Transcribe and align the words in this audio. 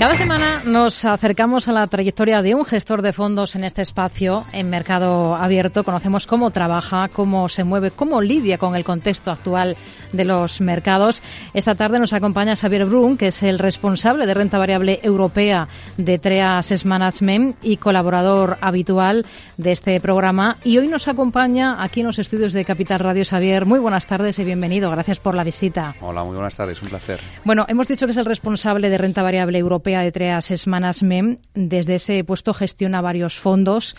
Cada 0.00 0.16
semana 0.16 0.62
nos 0.64 1.04
acercamos 1.04 1.68
a 1.68 1.72
la 1.72 1.86
trayectoria 1.86 2.40
de 2.40 2.54
un 2.54 2.64
gestor 2.64 3.02
de 3.02 3.12
fondos 3.12 3.54
en 3.54 3.64
este 3.64 3.82
espacio, 3.82 4.44
en 4.54 4.70
Mercado 4.70 5.34
Abierto. 5.34 5.84
Conocemos 5.84 6.26
cómo 6.26 6.50
trabaja, 6.52 7.08
cómo 7.08 7.50
se 7.50 7.64
mueve, 7.64 7.90
cómo 7.90 8.22
lidia 8.22 8.56
con 8.56 8.74
el 8.74 8.82
contexto 8.82 9.30
actual 9.30 9.76
de 10.14 10.24
los 10.24 10.62
mercados. 10.62 11.22
Esta 11.52 11.74
tarde 11.74 11.98
nos 11.98 12.14
acompaña 12.14 12.56
Xavier 12.56 12.86
Brun, 12.86 13.18
que 13.18 13.26
es 13.26 13.42
el 13.42 13.58
responsable 13.58 14.24
de 14.24 14.32
renta 14.32 14.56
variable 14.56 15.00
europea 15.02 15.68
de 15.98 16.18
TREA 16.18 16.56
Asset 16.56 16.86
Management 16.86 17.58
y 17.60 17.76
colaborador 17.76 18.56
habitual 18.62 19.26
de 19.58 19.72
este 19.72 20.00
programa. 20.00 20.56
Y 20.64 20.78
hoy 20.78 20.88
nos 20.88 21.08
acompaña 21.08 21.76
aquí 21.82 22.00
en 22.00 22.06
los 22.06 22.18
estudios 22.18 22.54
de 22.54 22.64
Capital 22.64 23.00
Radio 23.00 23.22
Xavier. 23.26 23.66
Muy 23.66 23.80
buenas 23.80 24.06
tardes 24.06 24.38
y 24.38 24.44
bienvenido. 24.44 24.90
Gracias 24.90 25.20
por 25.20 25.34
la 25.34 25.44
visita. 25.44 25.94
Hola, 26.00 26.24
muy 26.24 26.36
buenas 26.36 26.54
tardes. 26.54 26.80
Un 26.80 26.88
placer. 26.88 27.20
Bueno, 27.44 27.66
hemos 27.68 27.86
dicho 27.86 28.06
que 28.06 28.12
es 28.12 28.18
el 28.18 28.24
responsable 28.24 28.88
de 28.88 28.96
renta 28.96 29.22
variable 29.22 29.58
europea 29.58 29.89
de 29.98 30.12
Treas 30.12 30.66
Management. 30.68 31.40
Desde 31.54 31.96
ese 31.96 32.22
puesto 32.22 32.54
gestiona 32.54 33.00
varios 33.00 33.36
fondos, 33.36 33.96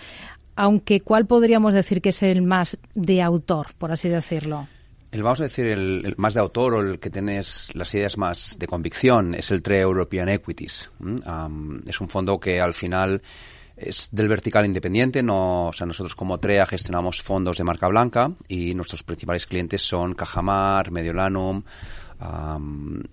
aunque 0.56 1.02
¿cuál 1.02 1.26
podríamos 1.26 1.74
decir 1.74 2.02
que 2.02 2.10
es 2.10 2.24
el 2.24 2.42
más 2.42 2.78
de 2.96 3.22
autor, 3.22 3.68
por 3.78 3.92
así 3.92 4.08
decirlo? 4.08 4.68
El, 5.12 5.24
vamos 5.24 5.42
a 5.42 5.44
decir, 5.44 5.68
el, 5.68 6.14
más 6.18 6.34
de 6.34 6.40
autor 6.40 6.74
o 6.74 6.80
el 6.82 7.00
que 7.00 7.10
tienes 7.10 7.70
las 7.74 7.94
ideas 7.94 8.18
más 8.18 8.56
de 8.58 8.68
convicción 8.68 9.36
es 9.36 9.52
el 9.52 9.62
TRE 9.62 9.82
European 9.82 10.30
Equities. 10.30 10.90
es 11.86 12.02
un 12.02 12.10
fondo 12.10 12.40
que 12.40 12.62
al 12.62 12.74
final 12.74 13.22
es 13.76 14.10
del 14.12 14.28
vertical 14.28 14.66
independiente, 14.66 15.24
no, 15.24 15.72
nosotros 15.86 16.16
como 16.16 16.40
TREA 16.40 16.66
gestionamos 16.66 17.22
fondos 17.22 17.58
de 17.58 17.64
marca 17.64 17.88
blanca 17.88 18.32
y 18.48 18.74
nuestros 18.76 19.04
principales 19.04 19.46
clientes 19.48 19.82
son 19.82 20.14
Cajamar, 20.14 20.92
Mediolanum, 20.92 21.64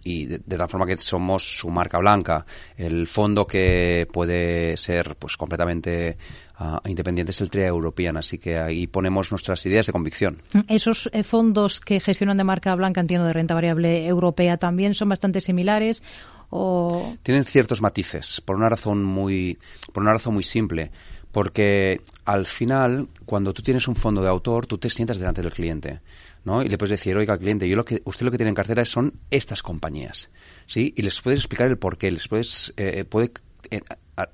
y 0.04 0.26
de, 0.26 0.38
tal 0.38 0.68
forma 0.68 0.86
que 0.86 0.98
somos 0.98 1.58
su 1.58 1.70
marca 1.70 1.98
blanca. 1.98 2.44
El 2.76 3.06
fondo 3.06 3.46
que 3.46 4.06
puede 4.12 4.76
ser 4.76 5.16
pues 5.16 5.36
completamente 5.36 6.16
uh, 6.60 6.88
independiente 6.88 7.32
es 7.32 7.40
el 7.40 7.50
TRIA 7.50 7.68
European, 7.68 8.16
así 8.16 8.38
que 8.38 8.58
ahí 8.58 8.86
ponemos 8.86 9.30
nuestras 9.30 9.64
ideas 9.66 9.86
de 9.86 9.92
convicción. 9.92 10.42
Esos 10.68 11.08
eh, 11.12 11.22
fondos 11.22 11.80
que 11.80 12.00
gestionan 12.00 12.36
de 12.36 12.44
marca 12.44 12.74
blanca, 12.74 13.00
entiendo, 13.00 13.26
de 13.26 13.32
renta 13.32 13.54
variable 13.54 14.06
europea, 14.06 14.56
también 14.56 14.94
son 14.94 15.08
bastante 15.08 15.40
similares. 15.40 16.02
O... 16.50 17.14
Tienen 17.22 17.44
ciertos 17.44 17.82
matices, 17.82 18.40
por 18.44 18.56
una 18.56 18.68
razón 18.68 19.04
muy, 19.04 19.58
por 19.92 20.02
una 20.02 20.12
razón 20.12 20.34
muy 20.34 20.44
simple 20.44 20.90
porque 21.32 22.00
al 22.24 22.46
final, 22.46 23.08
cuando 23.26 23.52
tú 23.52 23.62
tienes 23.62 23.86
un 23.86 23.94
fondo 23.94 24.22
de 24.22 24.28
autor, 24.28 24.66
tú 24.66 24.78
te 24.78 24.90
sientas 24.90 25.18
delante 25.18 25.42
del 25.42 25.52
cliente. 25.52 26.00
¿No? 26.48 26.62
Y 26.62 26.68
le 26.68 26.78
puedes 26.78 26.98
decir, 26.98 27.14
oiga, 27.14 27.36
cliente, 27.36 27.68
yo 27.68 27.76
lo 27.76 27.84
que, 27.84 28.00
usted 28.06 28.24
lo 28.24 28.30
que 28.30 28.38
tiene 28.38 28.48
en 28.48 28.54
cartera 28.54 28.84
son 28.86 29.12
estas 29.30 29.62
compañías, 29.62 30.30
¿sí? 30.66 30.94
Y 30.96 31.02
les 31.02 31.20
puedes 31.20 31.40
explicar 31.40 31.68
el 31.68 31.76
porqué, 31.76 32.10
les 32.10 32.26
puedes, 32.26 32.72
eh, 32.78 33.04
puede 33.04 33.32
eh, 33.70 33.82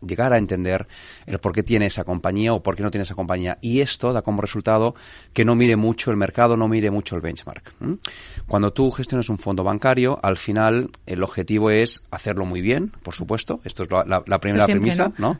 llegar 0.06 0.32
a 0.32 0.38
entender 0.38 0.86
el 1.26 1.38
por 1.38 1.52
qué 1.52 1.62
tiene 1.62 1.86
esa 1.86 2.04
compañía 2.04 2.52
o 2.52 2.62
por 2.62 2.76
qué 2.76 2.82
no 2.82 2.90
tiene 2.90 3.04
esa 3.04 3.14
compañía. 3.14 3.58
Y 3.60 3.80
esto 3.80 4.12
da 4.12 4.22
como 4.22 4.40
resultado 4.40 4.94
que 5.32 5.44
no 5.44 5.54
mire 5.54 5.76
mucho 5.76 6.10
el 6.10 6.16
mercado, 6.16 6.56
no 6.56 6.68
mire 6.68 6.90
mucho 6.90 7.16
el 7.16 7.20
benchmark. 7.20 7.74
Cuando 8.46 8.72
tú 8.72 8.90
gestionas 8.90 9.28
un 9.28 9.38
fondo 9.38 9.64
bancario, 9.64 10.18
al 10.22 10.36
final 10.36 10.90
el 11.06 11.22
objetivo 11.22 11.70
es 11.70 12.04
hacerlo 12.10 12.44
muy 12.46 12.60
bien, 12.60 12.92
por 13.02 13.14
supuesto. 13.14 13.60
Esto 13.64 13.84
es 13.84 13.88
la, 13.90 14.38
primera 14.38 14.66
premisa, 14.66 15.12
¿no? 15.18 15.38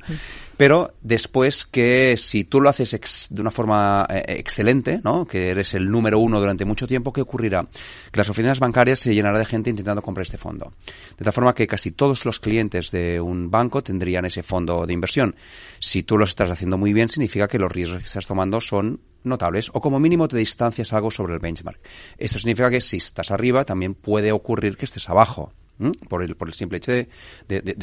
Pero 0.56 0.92
después 1.02 1.66
que 1.66 2.16
si 2.16 2.44
tú 2.44 2.60
lo 2.60 2.68
haces 2.68 3.28
de 3.30 3.40
una 3.40 3.50
forma 3.50 4.06
eh, 4.08 4.24
excelente, 4.38 5.00
¿no? 5.02 5.26
Que 5.26 5.50
eres 5.50 5.74
el 5.74 5.90
número 5.90 6.18
uno 6.18 6.38
durante 6.38 6.64
mucho 6.64 6.86
tiempo, 6.86 7.12
¿qué 7.12 7.20
ocurrirá? 7.20 7.66
Que 8.10 8.18
las 8.18 8.28
oficinas 8.28 8.60
bancarias 8.60 9.00
se 9.00 9.14
llenarán 9.14 9.40
de 9.40 9.46
gente 9.46 9.70
intentando 9.70 10.02
comprar 10.02 10.22
este 10.22 10.38
fondo. 10.38 10.72
De 11.18 11.24
tal 11.24 11.32
forma 11.32 11.54
que 11.54 11.66
casi 11.66 11.90
todos 11.90 12.24
los 12.24 12.40
clientes 12.40 12.90
de 12.90 13.20
un 13.20 13.50
banco 13.50 13.82
tendrían 13.82 14.24
ese 14.24 14.33
fondo 14.42 14.86
de 14.86 14.92
inversión. 14.92 15.36
Si 15.78 16.02
tú 16.02 16.18
lo 16.18 16.24
estás 16.24 16.50
haciendo 16.50 16.78
muy 16.78 16.92
bien, 16.92 17.08
significa 17.08 17.48
que 17.48 17.58
los 17.58 17.70
riesgos 17.70 17.98
que 17.98 18.04
estás 18.04 18.26
tomando 18.26 18.60
son 18.60 19.00
notables 19.22 19.70
o 19.72 19.80
como 19.80 20.00
mínimo 20.00 20.28
te 20.28 20.36
distancias 20.36 20.92
algo 20.92 21.10
sobre 21.10 21.34
el 21.34 21.40
benchmark. 21.40 21.80
Esto 22.18 22.38
significa 22.38 22.70
que 22.70 22.80
si 22.80 22.98
estás 22.98 23.30
arriba, 23.30 23.64
también 23.64 23.94
puede 23.94 24.32
ocurrir 24.32 24.76
que 24.76 24.84
estés 24.84 25.08
abajo. 25.08 25.52
Por, 26.08 26.22
el, 26.22 26.36
por 26.36 26.46
el 26.46 26.54
simple 26.54 26.78
hecho 26.78 26.92
de, 26.92 27.08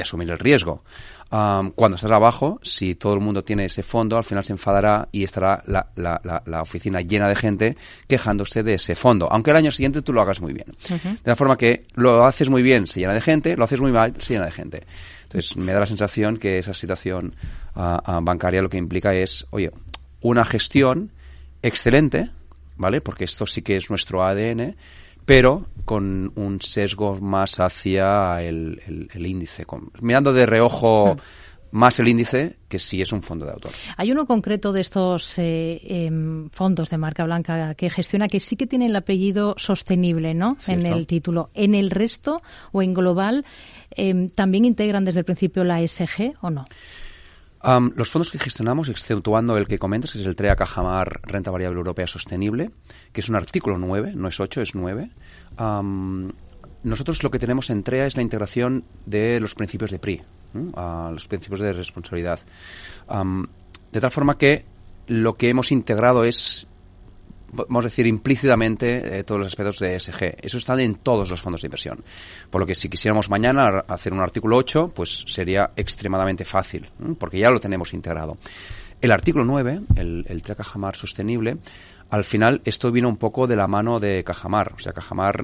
asumir 0.02 0.32
el 0.32 0.40
riesgo. 0.40 0.84
cuando 1.30 1.96
estás 1.96 2.12
abajo, 2.12 2.60
si 2.64 2.96
todo 2.96 3.14
el 3.14 3.20
mundo 3.20 3.44
tiene 3.44 3.66
ese 3.66 3.84
fondo, 3.84 4.16
al 4.18 4.24
final 4.24 4.46
se 4.46 4.54
enfadará 4.54 5.10
y 5.12 5.24
estará 5.24 5.62
la, 5.68 5.92
la, 5.98 6.42
la, 6.46 6.62
oficina 6.62 7.02
llena 7.02 7.28
de 7.28 7.36
gente 7.36 7.78
quejándose 8.08 8.64
de 8.64 8.76
ese 8.76 8.96
fondo, 8.96 9.28
aunque 9.30 9.52
el 9.52 9.58
año 9.58 9.72
siguiente 9.72 10.02
tú 10.02 10.14
lo 10.14 10.22
hagas 10.22 10.40
muy 10.40 10.54
bien. 10.54 10.68
De 10.90 11.20
la 11.26 11.36
forma 11.36 11.58
que 11.58 11.84
lo 11.96 12.26
haces 12.26 12.50
muy 12.50 12.62
bien, 12.62 12.88
se 12.88 13.02
llena 13.02 13.14
de 13.14 13.22
gente, 13.22 13.58
lo 13.58 13.66
haces 13.66 13.82
muy 13.82 13.92
mal, 13.92 14.14
se 14.20 14.36
llena 14.36 14.46
de 14.46 14.52
gente. 14.52 14.84
Entonces, 15.24 15.56
me 15.58 15.72
da 15.74 15.82
la 15.82 15.86
sensación 15.86 16.38
que 16.38 16.60
esa 16.60 16.74
situación 16.74 17.36
ah, 17.76 18.20
bancaria 18.22 18.62
lo 18.62 18.70
que 18.70 18.78
implica 18.78 19.14
es, 19.14 19.48
oye, 19.52 19.72
una 20.22 20.46
gestión 20.46 21.12
excelente, 21.62 22.30
¿vale? 22.78 23.02
Porque 23.02 23.24
esto 23.24 23.46
sí 23.46 23.62
que 23.62 23.78
es 23.78 23.90
nuestro 23.90 24.24
ADN, 24.24 24.76
pero 25.26 25.68
con 25.86 26.32
un 26.36 26.62
sesgo 26.62 27.20
más 27.20 27.60
hacia 27.60 28.42
el, 28.42 28.80
índice, 29.16 29.66
mirando 30.02 30.34
de 30.34 30.46
reojo. 30.46 31.18
más 31.74 31.98
el 32.02 32.10
índice 32.10 32.58
que 32.68 32.80
si 32.80 33.02
es 33.02 33.14
un 33.14 33.22
fondo 33.22 33.46
de 33.46 33.54
autor. 33.54 33.72
Hay 33.96 34.12
uno 34.12 34.26
concreto 34.26 34.74
de 34.74 34.82
estos 34.82 35.40
eh, 35.40 35.80
em, 35.86 36.50
fondos 36.50 36.90
de 36.90 36.98
marca 36.98 37.24
blanca 37.24 37.76
que 37.76 37.90
gestiona 37.90 38.28
que 38.28 38.42
sí 38.42 38.58
que 38.58 38.68
tiene 38.68 38.88
el 38.88 38.96
apellido 38.98 39.56
sostenible, 39.58 40.34
¿no? 40.34 40.58
En 40.68 40.86
el 40.86 41.08
título. 41.08 41.50
En 41.54 41.74
el 41.74 41.90
resto 41.90 42.42
o 42.74 42.82
en 42.82 42.94
global 42.94 43.46
Em, 43.96 44.30
¿también 44.30 44.66
integran 44.66 45.06
desde 45.06 45.20
el 45.20 45.26
principio 45.26 45.64
la 45.64 45.82
ESG 45.82 46.36
o 46.42 46.50
no? 46.50 46.66
Los 47.64 48.10
fondos 48.10 48.32
que 48.32 48.40
gestionamos, 48.40 48.90
exceptuando 48.90 49.58
el 49.58 49.68
que 49.68 49.78
comentas, 49.78 50.12
que 50.12 50.20
es 50.20 50.26
el 50.26 50.36
TREA 50.36 50.56
Cajamar 50.56 51.22
Renta 51.24 51.52
Variable 51.52 51.78
Europea 51.78 52.08
Sostenible, 52.08 52.72
que 53.12 53.22
es 53.22 53.30
un 53.30 53.36
artículo 53.36 53.78
9, 53.78 54.14
no 54.16 54.28
es 54.28 54.40
8, 54.40 54.62
es 54.62 54.76
9. 54.76 55.10
nosotros 56.84 57.24
lo 57.24 57.32
que 57.32 57.40
tenemos 57.40 57.70
en 57.70 57.84
TREA 57.84 58.08
es 58.08 58.16
la 58.16 58.24
integración 58.24 58.84
de 59.06 59.40
los 59.40 59.56
principios 59.56 59.92
de 59.92 60.00
PRI, 60.00 60.22
los 60.54 61.28
principios 61.28 61.60
de 61.60 61.74
responsabilidad. 61.74 62.40
de 63.92 64.00
tal 64.00 64.12
forma 64.12 64.38
que 64.38 64.66
lo 65.08 65.36
que 65.36 65.50
hemos 65.50 65.72
integrado 65.72 66.24
es 66.24 66.68
vamos 67.52 67.86
a 67.86 67.88
decir, 67.88 68.08
implícitamente 68.08 69.20
eh, 69.20 69.24
todos 69.24 69.40
los 69.40 69.48
aspectos 69.48 69.80
de 69.80 69.96
ESG. 69.96 70.36
Eso 70.42 70.58
está 70.58 70.82
en 70.82 70.96
todos 70.96 71.30
los 71.30 71.42
fondos 71.42 71.62
de 71.62 71.68
inversión. 71.68 72.04
Por 72.50 72.62
lo 72.62 72.68
que 72.68 72.76
si 72.76 72.90
quisiéramos 72.90 73.30
mañana 73.30 73.84
hacer 73.88 74.14
un 74.14 74.22
artículo 74.22 74.58
8, 74.58 74.92
pues 74.96 75.26
sería 75.28 75.72
extremadamente 75.76 76.46
fácil, 76.46 76.90
porque 77.20 77.40
ya 77.40 77.50
lo 77.50 77.60
tenemos 77.60 77.94
integrado. 77.94 78.38
El 79.02 79.12
artículo 79.12 79.46
9, 79.46 79.82
el, 79.96 80.26
el 80.28 80.42
Cajamar 80.42 80.96
sostenible, 80.96 81.58
al 82.10 82.24
final 82.24 82.62
esto 82.66 82.92
vino 82.92 83.08
un 83.08 83.18
poco 83.18 83.48
de 83.48 83.56
la 83.56 83.68
mano 83.68 84.00
de 84.00 84.24
Cajamar. 84.24 84.74
O 84.76 84.80
sea, 84.80 84.94
Cajamar 84.94 85.44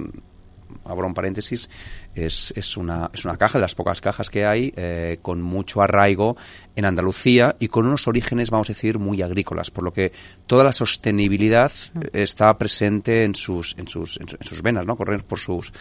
abro 0.86 1.08
un 1.08 1.14
paréntesis, 1.14 1.70
es, 2.16 2.54
es, 2.56 2.78
una, 2.78 3.10
es 3.14 3.26
una 3.26 3.38
caja 3.38 3.58
de 3.58 3.62
las 3.62 3.76
pocas 3.76 4.02
cajas 4.02 4.30
que 4.30 4.46
hay 4.46 4.74
eh, 4.76 5.20
con 5.22 5.42
mucho 5.42 5.82
arraigo 5.82 6.38
en 6.76 6.86
Andalucía 6.86 7.56
y 7.60 7.68
con 7.68 7.86
unos 7.86 8.08
orígenes, 8.08 8.50
vamos 8.50 8.70
a 8.70 8.74
decir, 8.74 9.00
muy 9.00 9.22
agrícolas, 9.22 9.72
por 9.72 9.84
lo 9.84 9.94
que 9.94 10.12
toda 10.46 10.64
la 10.64 10.72
sostenibilidad 10.72 11.72
mm. 11.94 12.00
está 12.14 12.58
presente 12.58 13.24
en 13.24 13.36
sus, 13.36 13.76
en 13.78 13.88
sus, 13.88 14.20
en 14.20 14.28
sus 14.28 14.62
venas, 14.62 14.86
¿no? 14.86 14.96
Correr 14.96 15.24
por 15.24 15.40
sus, 15.40 15.72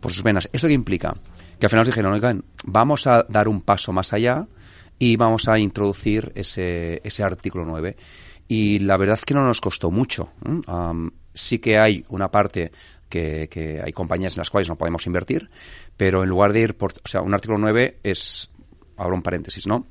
por 0.00 0.12
sus 0.12 0.22
venas. 0.22 0.48
¿Esto 0.52 0.68
qué 0.68 0.74
implica? 0.74 1.14
Que 1.58 1.66
al 1.66 1.70
final 1.70 1.80
nos 1.80 1.88
dijeron, 1.88 2.12
oigan, 2.12 2.44
vamos 2.64 3.06
a 3.06 3.24
dar 3.28 3.48
un 3.48 3.60
paso 3.60 3.92
más 3.92 4.12
allá 4.12 4.46
y 4.98 5.16
vamos 5.16 5.48
a 5.48 5.58
introducir 5.58 6.32
ese, 6.34 7.00
ese 7.04 7.22
artículo 7.22 7.64
9. 7.64 7.96
Y 8.48 8.80
la 8.80 8.96
verdad 8.96 9.16
es 9.18 9.24
que 9.24 9.34
no 9.34 9.44
nos 9.44 9.60
costó 9.60 9.90
mucho. 9.90 10.30
sí 11.32 11.58
que 11.58 11.78
hay 11.78 12.04
una 12.08 12.30
parte 12.30 12.72
que, 13.08 13.80
hay 13.84 13.92
compañías 13.92 14.36
en 14.36 14.40
las 14.40 14.50
cuales 14.50 14.68
no 14.68 14.76
podemos 14.76 15.06
invertir, 15.06 15.50
pero 15.96 16.22
en 16.22 16.28
lugar 16.28 16.52
de 16.52 16.60
ir 16.60 16.76
por, 16.76 16.92
o 16.92 17.08
sea, 17.08 17.22
un 17.22 17.34
artículo 17.34 17.58
9 17.58 17.98
es, 18.02 18.50
abro 18.96 19.14
un 19.14 19.22
paréntesis, 19.22 19.66
¿no? 19.66 19.86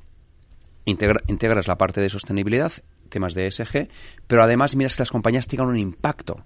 integras 0.86 1.68
la 1.68 1.78
parte 1.78 2.02
de 2.02 2.10
sostenibilidad, 2.10 2.74
temas 3.08 3.34
de 3.34 3.48
ESG, 3.48 3.88
pero 4.28 4.44
además 4.44 4.76
miras 4.76 4.96
que 4.96 5.04
las 5.04 5.12
compañías 5.12 5.48
tengan 5.48 5.68
un 5.68 5.78
impacto 5.78 6.44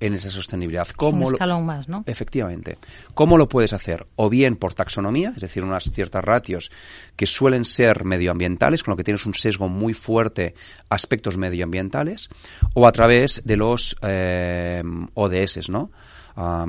en 0.00 0.14
esa 0.14 0.30
sostenibilidad. 0.30 0.88
¿Cómo 0.96 1.28
un 1.28 1.34
escalón 1.34 1.64
más, 1.64 1.88
¿no? 1.88 2.02
Efectivamente. 2.06 2.78
¿Cómo 3.14 3.38
lo 3.38 3.48
puedes 3.48 3.72
hacer? 3.72 4.06
O 4.16 4.28
bien 4.28 4.56
por 4.56 4.74
taxonomía, 4.74 5.32
es 5.34 5.42
decir, 5.42 5.62
unas 5.62 5.84
ciertas 5.84 6.24
ratios 6.24 6.72
que 7.16 7.26
suelen 7.26 7.64
ser 7.64 8.04
medioambientales, 8.04 8.82
con 8.82 8.92
lo 8.92 8.96
que 8.96 9.04
tienes 9.04 9.26
un 9.26 9.34
sesgo 9.34 9.68
muy 9.68 9.92
fuerte 9.92 10.54
aspectos 10.88 11.36
medioambientales, 11.36 12.28
o 12.74 12.86
a 12.86 12.92
través 12.92 13.42
de 13.44 13.56
los 13.56 13.96
eh, 14.02 14.82
ODS, 15.14 15.68
¿no? 15.68 15.90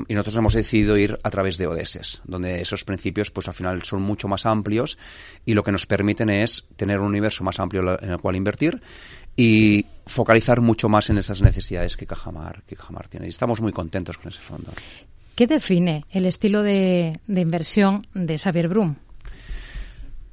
y 0.08 0.14
nosotros 0.14 0.38
hemos 0.38 0.54
decidido 0.54 0.98
ir 0.98 1.18
a 1.24 1.30
través 1.30 1.58
de 1.58 1.68
ODS, 1.68 2.22
donde 2.26 2.62
esos 2.62 2.84
principios, 2.84 3.32
pues 3.32 3.48
al 3.48 3.54
final 3.54 3.84
son 3.84 4.02
mucho 4.02 4.28
más 4.28 4.46
amplios 4.46 4.98
y 5.46 5.54
lo 5.54 5.64
que 5.64 5.72
nos 5.72 5.86
permiten 5.86 6.30
es 6.30 6.66
tener 6.76 7.00
un 7.00 7.08
universo 7.08 7.44
más 7.44 7.60
amplio 7.60 7.98
en 8.02 8.12
el 8.12 8.20
cual 8.20 8.36
invertir 8.36 8.82
y 9.36 9.86
focalizar 10.12 10.62
mucho 10.62 10.90
más 10.90 11.10
en 11.10 11.18
esas 11.18 11.42
necesidades 11.42 11.98
que 11.98 12.06
Cajamar, 12.06 12.64
que 12.68 12.76
Cajamar 12.76 13.08
tiene. 13.08 13.26
Y 13.26 13.30
estamos 13.30 13.62
muy 13.62 13.72
contentos 13.72 14.18
con 14.18 14.28
ese 14.28 14.42
fondo. 14.42 14.72
¿Qué 15.36 15.48
define 15.48 16.06
el 16.12 16.26
estilo 16.26 16.62
de, 16.62 17.14
inversión 17.28 18.06
de 18.14 18.38
Xavier 18.38 18.68
Brum? 18.68 18.96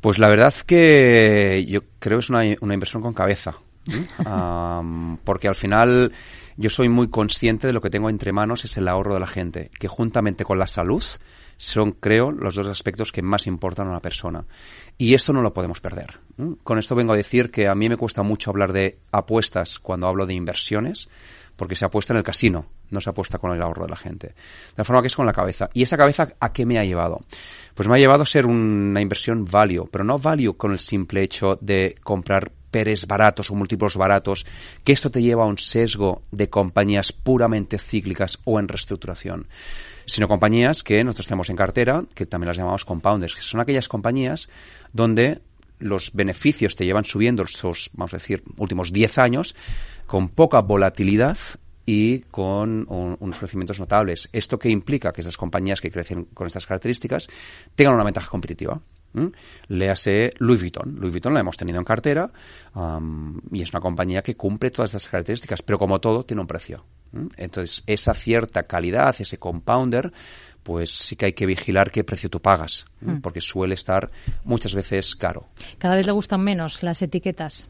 Pues 0.00 0.18
la 0.18 0.28
verdad 0.28 0.54
que 0.66 1.64
yo 1.68 1.80
creo 1.98 2.18
que 2.18 2.24
es 2.24 2.30
una, 2.30 2.42
una 2.60 2.74
inversión 2.74 3.02
con 3.02 3.14
cabeza. 3.14 3.56
porque 5.24 5.48
al 5.48 5.54
final 5.54 6.12
yo 6.56 6.70
soy 6.70 6.88
muy 6.88 7.08
consciente 7.08 7.66
de 7.66 7.72
lo 7.72 7.80
que 7.80 7.88
tengo 7.88 8.10
entre 8.10 8.32
manos 8.32 8.64
es 8.64 8.76
el 8.76 8.88
ahorro 8.88 9.14
de 9.14 9.20
la 9.20 9.26
gente, 9.26 9.70
que 9.78 9.88
juntamente 9.88 10.44
con 10.44 10.58
la 10.58 10.66
salud 10.66 11.02
son, 11.58 11.92
creo, 11.92 12.30
los 12.30 12.54
dos 12.54 12.66
aspectos 12.68 13.12
que 13.12 13.20
más 13.20 13.46
importan 13.46 13.88
a 13.88 13.90
una 13.90 14.00
persona. 14.00 14.44
Y 14.96 15.14
esto 15.14 15.32
no 15.32 15.42
lo 15.42 15.52
podemos 15.52 15.80
perder. 15.80 16.20
Con 16.62 16.78
esto 16.78 16.94
vengo 16.94 17.12
a 17.12 17.16
decir 17.16 17.50
que 17.50 17.68
a 17.68 17.74
mí 17.74 17.88
me 17.88 17.96
cuesta 17.96 18.22
mucho 18.22 18.50
hablar 18.50 18.72
de 18.72 18.98
apuestas 19.12 19.78
cuando 19.78 20.06
hablo 20.06 20.24
de 20.24 20.34
inversiones, 20.34 21.08
porque 21.56 21.74
se 21.74 21.84
apuesta 21.84 22.12
en 22.12 22.18
el 22.18 22.22
casino, 22.22 22.66
no 22.90 23.00
se 23.00 23.10
apuesta 23.10 23.38
con 23.38 23.52
el 23.52 23.60
ahorro 23.60 23.82
de 23.82 23.90
la 23.90 23.96
gente. 23.96 24.28
De 24.28 24.34
la 24.76 24.84
forma 24.84 25.02
que 25.02 25.08
es 25.08 25.16
con 25.16 25.26
la 25.26 25.32
cabeza. 25.32 25.68
¿Y 25.74 25.82
esa 25.82 25.96
cabeza 25.96 26.28
a 26.38 26.52
qué 26.52 26.64
me 26.64 26.78
ha 26.78 26.84
llevado? 26.84 27.24
Pues 27.74 27.88
me 27.88 27.96
ha 27.96 27.98
llevado 27.98 28.22
a 28.22 28.26
ser 28.26 28.46
una 28.46 29.00
inversión 29.00 29.44
value, 29.44 29.88
pero 29.90 30.04
no 30.04 30.18
value 30.18 30.56
con 30.56 30.70
el 30.70 30.78
simple 30.78 31.22
hecho 31.22 31.58
de 31.60 31.96
comprar 32.04 32.52
peres 32.70 33.06
baratos 33.06 33.50
o 33.50 33.54
múltiplos 33.54 33.96
baratos, 33.96 34.46
que 34.84 34.92
esto 34.92 35.10
te 35.10 35.22
lleva 35.22 35.44
a 35.44 35.46
un 35.46 35.58
sesgo 35.58 36.22
de 36.30 36.48
compañías 36.48 37.12
puramente 37.12 37.78
cíclicas 37.78 38.38
o 38.44 38.60
en 38.60 38.68
reestructuración, 38.68 39.48
sino 40.08 40.26
compañías 40.26 40.82
que 40.82 41.04
nosotros 41.04 41.26
tenemos 41.26 41.50
en 41.50 41.56
cartera, 41.56 42.04
que 42.14 42.26
también 42.26 42.48
las 42.48 42.56
llamamos 42.56 42.84
compounders, 42.84 43.34
que 43.34 43.42
son 43.42 43.60
aquellas 43.60 43.88
compañías 43.88 44.48
donde 44.92 45.42
los 45.78 46.12
beneficios 46.12 46.74
te 46.74 46.86
llevan 46.86 47.04
subiendo 47.04 47.42
estos, 47.44 47.90
vamos 47.92 48.14
a 48.14 48.16
decir, 48.16 48.42
últimos 48.56 48.92
10 48.92 49.18
años, 49.18 49.54
con 50.06 50.30
poca 50.30 50.60
volatilidad 50.60 51.36
y 51.84 52.20
con 52.20 52.86
unos 52.88 53.38
crecimientos 53.38 53.78
notables. 53.78 54.28
¿Esto 54.32 54.58
qué 54.58 54.70
implica? 54.70 55.12
Que 55.12 55.20
esas 55.20 55.36
compañías 55.36 55.80
que 55.80 55.90
crecen 55.90 56.24
con 56.34 56.46
estas 56.46 56.66
características 56.66 57.28
tengan 57.74 57.94
una 57.94 58.04
ventaja 58.04 58.28
competitiva. 58.28 58.80
Léase 59.68 60.32
Louis 60.38 60.60
Vuitton. 60.60 60.96
Louis 60.98 61.12
Vuitton 61.12 61.34
la 61.34 61.40
hemos 61.40 61.56
tenido 61.56 61.78
en 61.78 61.84
cartera 61.84 62.30
y 63.52 63.62
es 63.62 63.70
una 63.72 63.80
compañía 63.80 64.22
que 64.22 64.36
cumple 64.36 64.70
todas 64.70 64.90
estas 64.90 65.08
características, 65.08 65.62
pero 65.62 65.78
como 65.78 66.00
todo, 66.00 66.24
tiene 66.24 66.40
un 66.40 66.46
precio. 66.46 66.84
Entonces, 67.36 67.82
esa 67.86 68.14
cierta 68.14 68.64
calidad, 68.64 69.14
ese 69.18 69.38
compounder, 69.38 70.12
pues 70.62 70.90
sí 70.90 71.16
que 71.16 71.26
hay 71.26 71.32
que 71.32 71.46
vigilar 71.46 71.90
qué 71.90 72.04
precio 72.04 72.28
tú 72.28 72.40
pagas, 72.40 72.84
hmm. 73.00 73.18
porque 73.18 73.40
suele 73.40 73.74
estar 73.74 74.10
muchas 74.44 74.74
veces 74.74 75.16
caro. 75.16 75.48
Cada 75.78 75.96
vez 75.96 76.06
le 76.06 76.12
gustan 76.12 76.42
menos 76.42 76.82
las 76.82 77.00
etiquetas. 77.00 77.68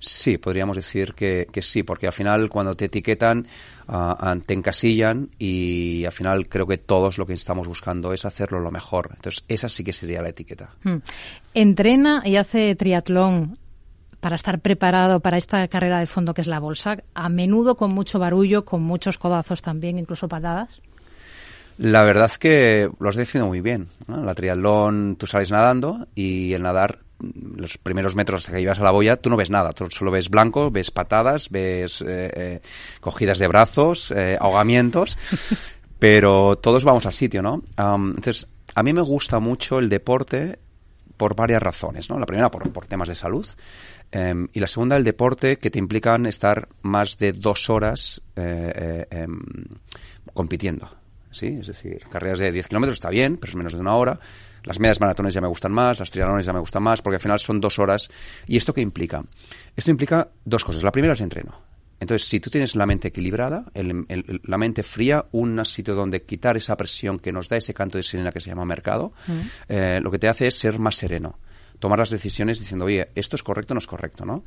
Sí, 0.00 0.38
podríamos 0.38 0.76
decir 0.76 1.14
que, 1.14 1.48
sí, 1.60 1.82
porque 1.82 2.06
al 2.06 2.12
final 2.12 2.48
cuando 2.48 2.76
te 2.76 2.84
etiquetan 2.84 3.46
uh, 3.88 4.40
te 4.46 4.54
encasillan 4.54 5.30
y 5.38 6.04
al 6.04 6.12
final 6.12 6.48
creo 6.48 6.66
que 6.68 6.78
todos 6.78 7.18
lo 7.18 7.26
que 7.26 7.32
estamos 7.32 7.66
buscando 7.66 8.12
es 8.12 8.24
hacerlo 8.24 8.60
lo 8.60 8.70
mejor. 8.70 9.10
Entonces 9.16 9.44
esa 9.48 9.68
sí 9.68 9.82
que 9.82 9.92
sería 9.92 10.22
la 10.22 10.28
etiqueta. 10.28 10.70
Hmm. 10.84 10.98
Entrena 11.52 12.22
y 12.24 12.36
hace 12.36 12.76
triatlón 12.76 13.58
para 14.20 14.36
estar 14.36 14.60
preparado 14.60 15.20
para 15.20 15.38
esta 15.38 15.66
carrera 15.68 16.00
de 16.00 16.06
fondo 16.06 16.34
que 16.34 16.40
es 16.40 16.46
la 16.46 16.58
bolsa, 16.58 16.98
a 17.14 17.28
menudo 17.28 17.76
con 17.76 17.92
mucho 17.92 18.18
barullo, 18.18 18.64
con 18.64 18.82
muchos 18.82 19.18
codazos 19.18 19.62
también, 19.62 19.98
incluso 19.98 20.28
patadas. 20.28 20.80
La 21.78 22.02
verdad 22.02 22.32
que 22.32 22.90
lo 22.98 23.08
has 23.08 23.14
definido 23.14 23.46
muy 23.46 23.60
bien. 23.60 23.88
La 24.08 24.34
triatlón, 24.34 25.14
tú 25.16 25.28
sales 25.28 25.52
nadando 25.52 26.08
y 26.16 26.52
el 26.52 26.62
nadar, 26.62 26.98
los 27.56 27.78
primeros 27.78 28.16
metros 28.16 28.46
que 28.46 28.60
ibas 28.60 28.80
a 28.80 28.84
la 28.84 28.90
boya, 28.90 29.16
tú 29.16 29.30
no 29.30 29.36
ves 29.36 29.50
nada. 29.50 29.72
Tú 29.72 29.88
solo 29.90 30.10
ves 30.10 30.28
blanco, 30.28 30.72
ves 30.72 30.90
patadas, 30.90 31.50
ves 31.50 32.00
eh, 32.02 32.30
eh, 32.34 32.60
cogidas 33.00 33.38
de 33.38 33.46
brazos, 33.46 34.10
eh, 34.10 34.36
ahogamientos. 34.40 35.16
pero 36.00 36.56
todos 36.56 36.84
vamos 36.84 37.06
al 37.06 37.12
sitio, 37.12 37.42
¿no? 37.42 37.62
entonces, 37.76 38.46
a 38.74 38.84
mí 38.84 38.92
me 38.92 39.02
gusta 39.02 39.40
mucho 39.40 39.80
el 39.80 39.88
deporte 39.88 40.60
por 41.16 41.34
varias 41.34 41.60
razones, 41.60 42.08
¿no? 42.08 42.18
La 42.18 42.26
primera, 42.26 42.50
por, 42.50 42.70
por 42.70 42.86
temas 42.86 43.08
de 43.08 43.16
salud. 43.16 43.44
Em, 44.10 44.48
y 44.52 44.60
la 44.60 44.66
segunda, 44.66 44.96
el 44.96 45.04
deporte 45.04 45.58
que 45.58 45.70
te 45.70 45.78
implican 45.78 46.26
estar 46.26 46.68
más 46.82 47.18
de 47.18 47.32
dos 47.32 47.68
horas 47.68 48.22
em, 48.36 49.38
compitiendo. 50.32 50.88
¿sí? 51.30 51.58
Es 51.60 51.66
decir, 51.66 52.00
carreras 52.10 52.38
de 52.38 52.52
10 52.52 52.68
kilómetros 52.68 52.96
está 52.96 53.10
bien, 53.10 53.36
pero 53.36 53.50
es 53.50 53.56
menos 53.56 53.72
de 53.72 53.80
una 53.80 53.94
hora. 53.94 54.18
Las 54.64 54.78
medias 54.80 55.00
maratones 55.00 55.34
ya 55.34 55.40
me 55.40 55.48
gustan 55.48 55.72
más, 55.72 55.98
las 55.98 56.10
triatlones 56.10 56.44
ya 56.44 56.52
me 56.52 56.60
gustan 56.60 56.82
más, 56.82 57.00
porque 57.00 57.16
al 57.16 57.20
final 57.20 57.38
son 57.38 57.60
dos 57.60 57.78
horas. 57.78 58.10
¿Y 58.46 58.56
esto 58.56 58.74
qué 58.74 58.80
implica? 58.80 59.24
Esto 59.76 59.90
implica 59.90 60.28
dos 60.44 60.64
cosas. 60.64 60.82
La 60.82 60.92
primera 60.92 61.14
es 61.14 61.20
el 61.20 61.24
entreno. 61.24 61.68
Entonces, 62.00 62.28
si 62.28 62.38
tú 62.38 62.48
tienes 62.48 62.76
la 62.76 62.86
mente 62.86 63.08
equilibrada, 63.08 63.64
la 63.74 64.58
mente 64.58 64.84
fría, 64.84 65.24
un 65.32 65.64
sitio 65.64 65.94
donde 65.94 66.22
quitar 66.22 66.56
esa 66.56 66.76
presión 66.76 67.18
que 67.18 67.32
nos 67.32 67.48
da 67.48 67.56
ese 67.56 67.74
canto 67.74 67.98
de 67.98 68.04
sirena 68.04 68.30
que 68.30 68.40
se 68.40 68.50
llama 68.50 68.64
mercado, 68.64 69.12
mm. 69.26 69.32
eh, 69.68 70.00
lo 70.00 70.10
que 70.10 70.20
te 70.20 70.28
hace 70.28 70.46
es 70.46 70.54
ser 70.54 70.78
más 70.78 70.94
sereno 70.94 71.38
tomar 71.78 71.98
las 71.98 72.10
decisiones 72.10 72.58
diciendo, 72.58 72.84
oye, 72.84 73.08
esto 73.14 73.36
es 73.36 73.42
correcto 73.42 73.72
o 73.72 73.76
no 73.76 73.78
es 73.78 73.86
correcto, 73.86 74.24
¿no? 74.24 74.44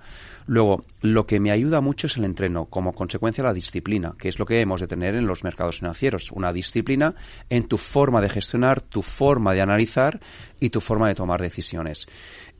Luego, 0.48 0.86
lo 1.01 1.25
que 1.25 1.39
me 1.39 1.51
ayuda 1.51 1.81
mucho 1.81 2.07
es 2.07 2.18
el 2.18 2.25
entreno, 2.25 2.66
como 2.66 2.94
consecuencia 2.94 3.44
la 3.44 3.54
disciplina, 3.54 4.16
que 4.18 4.30
es 4.30 4.39
lo 4.39 4.45
que 4.45 4.62
hemos 4.62 4.81
de 4.81 4.88
tener 4.88 5.16
en 5.16 5.28
los 5.28 5.44
mercados 5.44 5.80
financieros, 5.80 6.31
una 6.31 6.54
disciplina 6.54 7.16
en 7.50 7.68
tu 7.68 7.78
forma 7.78 8.22
de 8.22 8.30
gestionar, 8.30 8.81
tu 8.81 9.01
forma 9.01 9.54
de 9.54 9.62
analizar 9.62 10.19
y 10.60 10.69
tu 10.69 10.81
forma 10.81 11.07
de 11.07 11.16
tomar 11.16 11.42
decisiones. 11.42 12.07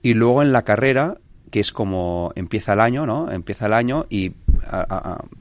Y 0.02 0.14
luego 0.14 0.42
en 0.42 0.52
la 0.52 0.64
carrera, 0.64 1.18
que 1.50 1.60
es 1.60 1.72
como 1.72 2.32
empieza 2.36 2.74
el 2.74 2.80
año, 2.80 3.06
¿no? 3.06 3.32
Empieza 3.32 3.66
el 3.66 3.74
año 3.74 4.06
y 4.10 4.34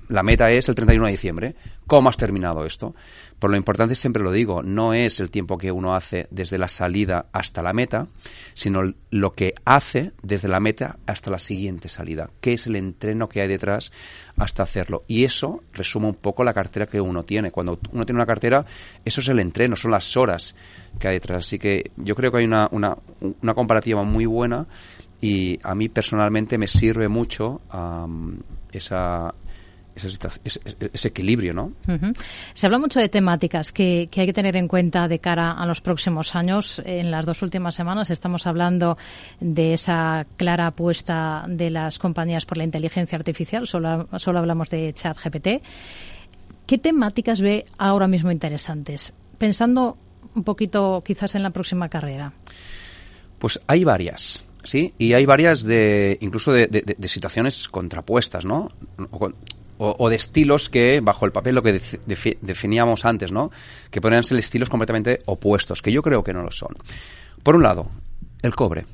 la 0.09 0.23
meta 0.23 0.51
es 0.51 0.69
el 0.69 0.75
31 0.75 1.07
de 1.07 1.13
diciembre. 1.13 1.55
¿Cómo 1.87 2.09
has 2.09 2.17
terminado 2.17 2.65
esto? 2.65 2.95
Por 3.39 3.51
lo 3.51 3.57
importante, 3.57 3.95
siempre 3.95 4.23
lo 4.23 4.33
digo, 4.33 4.63
no 4.63 4.93
es 4.93 5.19
el 5.19 5.31
tiempo 5.31 5.57
que 5.57 5.73
uno 5.73 5.95
hace 5.95 6.29
desde 6.31 6.59
la 6.59 6.69
salida 6.69 7.27
hasta 7.33 7.63
la 7.63 7.73
meta, 7.73 8.07
sino 8.55 8.83
lo 9.11 9.33
que 9.33 9.55
hace 9.65 10.13
desde 10.23 10.49
la 10.49 10.61
meta 10.61 10.99
hasta 11.07 11.31
la 11.31 11.39
siguiente 11.39 11.89
salida. 11.89 12.29
¿Qué 12.41 12.53
es 12.53 12.67
el 12.67 12.77
entreno 12.77 13.29
que 13.29 13.41
hay 13.41 13.49
detrás 13.49 13.93
hasta 14.37 14.63
hacerlo? 14.63 15.05
Y 15.09 15.25
eso 15.25 15.63
resume 15.73 16.09
un 16.09 16.17
poco 16.17 16.45
la 16.45 16.55
cartera 16.55 16.87
que 16.87 17.01
uno 17.01 17.25
tiene. 17.25 17.51
Cuando 17.51 17.79
uno 17.93 18.05
tiene 18.05 18.19
una 18.19 18.27
cartera, 18.27 18.65
eso 19.05 19.21
es 19.21 19.29
el 19.29 19.41
entreno, 19.41 19.75
son 19.75 19.91
las 19.91 20.17
horas 20.17 20.55
que 20.99 21.09
hay 21.09 21.15
detrás. 21.15 21.47
Así 21.47 21.59
que 21.59 21.91
yo 21.97 22.15
creo 22.15 22.31
que 22.31 22.39
hay 22.39 22.45
una, 22.45 22.69
una, 22.71 22.97
una 23.43 23.55
comparativa 23.55 24.03
muy 24.03 24.27
buena 24.27 24.67
y 25.21 25.59
a 25.63 25.75
mí 25.75 25.89
personalmente 25.89 26.57
me 26.57 26.67
sirve 26.67 27.09
mucho 27.09 27.61
esa, 28.73 29.35
ese, 29.95 31.09
equilibrio, 31.09 31.53
¿no? 31.53 31.73
Se 32.55 32.67
habla 32.67 32.79
mucho 32.79 33.01
de 33.01 33.09
temáticas 33.09 33.73
que, 33.73 34.09
hay 34.15 34.27
que 34.27 34.33
tener 34.33 34.57
en 34.57 34.69
cuenta 34.69 35.09
de 35.09 35.19
cara 35.19 35.51
a 35.51 35.67
los 35.67 35.81
próximos 35.81 36.35
años. 36.35 36.81
En 36.85 37.11
las 37.11 37.27
dos 37.27 37.43
últimas 37.43 37.75
semanas 37.75 38.11
estamos 38.11 38.47
hablando 38.47 38.97
de 39.41 39.75
esa 39.75 40.27
clara 40.37 40.69
apuesta 40.69 41.45
de 41.49 41.71
las 41.71 41.99
compañías 41.99 42.47
por 42.47 42.59
la 42.59 42.65
inteligencia 42.65 43.17
artificial. 43.17 43.67
Solo, 43.67 44.09
solo 44.19 44.39
hablamos 44.39 44.71
de 44.71 44.93
ChatGPT. 44.93 45.49
¿Qué 46.67 46.79
temáticas 46.79 47.41
ve 47.41 47.65
ahora 47.79 48.07
mismo 48.07 48.31
interesantes? 48.31 49.13
Pensando 49.39 49.97
un 50.35 50.45
poquito 50.45 51.03
quizás 51.05 51.35
en 51.35 51.43
la 51.43 51.51
próxima 51.51 51.89
carrera. 51.89 52.33
Pues 53.39 53.61
hay 53.67 53.85
varias. 53.85 54.45
Sí, 54.63 54.95
y 54.99 55.15
hay 55.15 55.25
varias 55.25 55.63
de, 55.63 56.19
incluso 56.21 56.53
de, 56.53 56.67
de, 56.67 57.09
situaciones 57.09 57.69
contrapuestas, 57.69 58.45
¿no? 58.45 58.71
O, 59.79 60.11
de 60.11 60.17
estilos 60.17 60.69
que, 60.69 61.01
bajo 61.01 61.25
el 61.25 61.33
papel, 61.33 61.55
lo 61.55 61.63
que 61.63 61.81
definíamos 62.43 63.07
antes, 63.07 63.33
¿no? 63.33 63.51
Que 63.91 64.03
podrían 64.03 64.23
ser 64.23 64.39
estilos 64.39 64.69
completamente 64.69 65.23
opuestos, 65.25 65.81
que 65.81 65.91
yo 65.91 66.03
creo 66.03 66.23
que 66.23 66.35
no 66.35 66.43
lo 66.43 66.53
son. 66.53 66.77
Por 67.43 67.57
un 67.57 67.63
lado, 67.63 67.89
el 68.43 68.55
cobre. 68.55 68.85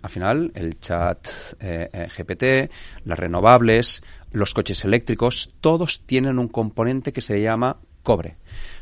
Al 0.00 0.10
final, 0.10 0.50
el 0.54 0.80
chat 0.80 1.28
eh, 1.60 1.90
eh, 1.92 2.08
GPT, 2.16 2.70
las 3.04 3.18
renovables, 3.18 4.02
los 4.32 4.54
coches 4.54 4.84
eléctricos, 4.84 5.52
todos 5.60 6.00
tienen 6.06 6.38
un 6.38 6.48
componente 6.48 7.12
que 7.12 7.20
se 7.20 7.42
llama 7.42 7.76
cobre. 8.02 8.36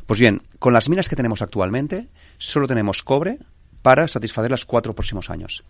Pues 0.06 0.20
bien, 0.20 0.42
con 0.60 0.72
las 0.72 0.88
minas 0.88 1.08
que 1.08 1.16
tenemos 1.16 1.42
actualmente, 1.42 2.08
solo 2.38 2.68
tenemos 2.68 3.02
cobre 3.02 3.38
para 3.82 4.08
satisfacer 4.08 4.50
los 4.50 4.64
cuatro 4.64 4.94
próximos 4.94 5.30
años. 5.30 5.64